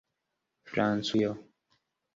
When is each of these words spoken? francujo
francujo 0.69 1.37